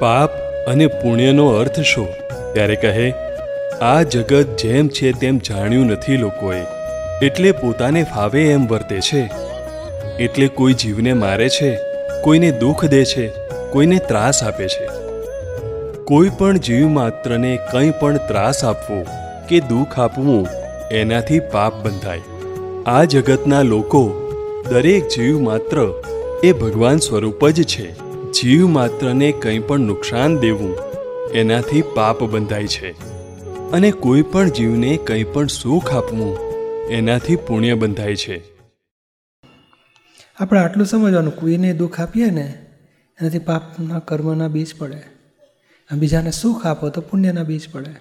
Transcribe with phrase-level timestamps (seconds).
[0.00, 0.30] પાપ
[0.66, 2.08] અને પુણ્યનો અર્થ શું?
[2.54, 3.10] ત્યારે કહે,
[3.80, 6.60] આ જગત જેમ છે તેમ જાણ્યું નથી લોકોએ,
[7.22, 9.30] એટલે પોતાને ફાવે એમ વર્તે છે.
[10.20, 11.74] એટલે કોઈ જીવને મારે છે,
[12.24, 13.28] કોઈને દુઃખ દે છે,
[13.72, 14.88] કોઈને ત્રાસ આપે છે.
[16.04, 19.04] કોઈ પણ જીવ માત્રને કંઈ પણ ત્રાસ આપવો
[19.48, 20.48] કે દુઃખ આપવું,
[20.90, 22.20] એનાથી પાપ બંધાય.
[22.86, 24.02] આ જગતના લોકો
[24.70, 25.88] દરેક જીવ માત્ર
[26.44, 28.07] એ ભગવાન સ્વરૂપ જ છે.
[28.32, 30.76] જીવ માત્રને કંઈ પણ નુકસાન દેવું
[31.32, 32.90] એનાથી પાપ બંધાય છે.
[33.70, 36.38] અને કોઈ પણ જીવને કંઈ પણ સુખ આપવું
[36.88, 38.42] એનાથી પુણ્ય બંધાય છે.
[40.40, 42.66] આપણે આટલું સમજવાનું, કોઈને દુઃખ આપીએ ને,
[43.20, 45.02] એનાથી પાપના કર્મના બીજ પડે.
[45.92, 47.94] બીજાને સુખ આપો તો પુણ્યના બીજ પડે.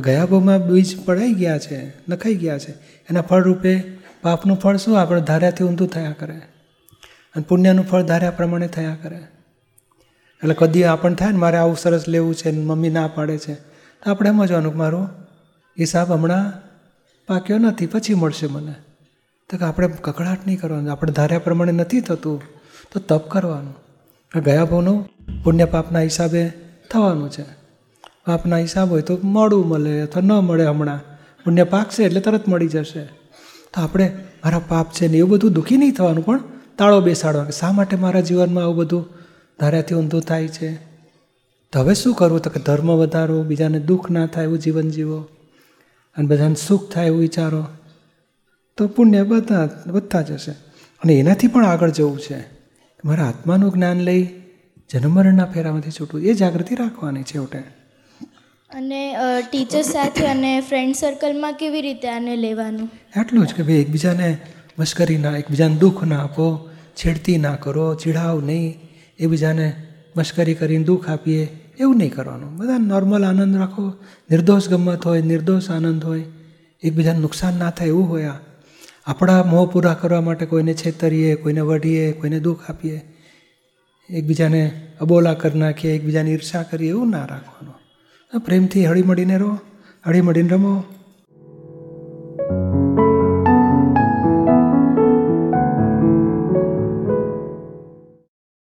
[0.00, 2.70] ગયા ભાવમાં બીજ પડાઈ ગયા છે, નખાઈ ગયા છે.
[3.10, 3.82] એના ફળરૂપે
[4.22, 5.00] પાપનું ફળ શું?
[5.00, 6.40] આપણે ધાર્યાથી ઊંધું થયા કરે.
[7.34, 9.20] અને પુણ્યનું ફળ ધાર્યા પ્રમાણે થયા કરે.
[10.42, 13.54] એટલે કદી આપણને થાય ને મારે આવું સરસ લેવું છે ને મમ્મી ના પાડે છે,
[14.02, 15.02] તો આપણે સમજવાનું કે મારો
[15.78, 16.46] હિસાબ હમણાં
[17.28, 18.74] પાક્યો નથી, પછી મળશે મને.
[19.50, 22.38] તો કે આપણે કકડાટ નહીં કરવાનું આપણે ધાર્યા પ્રમાણે નથી થતું,
[22.92, 23.76] તો તપ કરવાનું.
[24.34, 24.98] ગયા ભાવનું
[25.44, 26.42] પુણ્ય પાપના હિસાબે
[26.90, 27.44] થવાનું છે.
[28.26, 31.00] પાપના હિસાબ હોય તો મોડું મળે અથવા ન મળે હમણાં.
[31.44, 33.02] પુણ્ય પાકશે એટલે તરત મળી જશે.
[33.72, 34.06] તો આપણે
[34.44, 36.40] મારા પાપ છે ને એવું બધું દુઃખી નહીં થવાનું, પણ
[36.80, 39.06] તાળો બેસાડવા કે શા માટે મારા જીવનમાં આવું બધું
[39.60, 40.74] ધાર્યાથી ઊંધું થાય છે?
[41.72, 42.40] તો હવે શું કરવું?
[42.40, 45.28] તો કે ધર્મ વધારો બીજાને દુઃખ ના થાય એવું જીવન જીવો.
[46.16, 47.66] અને બધાને સુખ થાય એવું વિચારો.
[48.76, 50.50] તો પુણ્ય બધા વધતા જશે.
[51.02, 52.40] અને એનાથી પણ આગળ જવું છે.
[53.04, 54.42] મારા આત્માનું જ્ઞાન લઈ
[54.90, 56.22] જન્મરણના ફેરામાંથી છૂટવું.
[56.22, 57.58] એ જાગૃતિ રાખવાની છે છેવટે.
[58.70, 59.16] અને
[59.52, 62.90] ટીચર સાથે અને ફ્રેન્ડ સર્કલમાં કેવી રીતે આને લેવાનું?
[63.20, 64.38] એટલું જ કે ભાઈ એકબીજાને
[64.78, 66.69] મશ્કરી ના એકબીજાને દુઃખ ના આપો.
[66.96, 68.78] છેડતી ના કરો, ચીડાવ નહીં,
[69.18, 69.72] એકબીજાને
[70.16, 72.56] મશ્કરી કરીને દુઃખ આપીએ, એવું નહીં કરવાનું.
[72.56, 73.88] બધા નોર્મલ આનંદ રાખો.
[74.30, 76.24] નિર્દોષ ગમત હોય, નિર્દોષ આનંદ હોય,
[76.82, 78.30] એકબીજાને નુકસાન ના થાય એવું હોય
[79.06, 83.00] આપણા મોહ પૂરા કરવા માટે કોઈને છેતરીએ, કોઈને વઢીએ, કોઈને દુઃખ આપીએ.
[84.10, 88.40] એકબીજાને અબોલા કરી નાખીએ, એકબીજાની ઈર્ષા કરીએ, એવું ના રાખવાનું.
[88.44, 89.58] પ્રેમથી હળીમળીને રહો,
[90.06, 90.84] હળીમળીને રમો.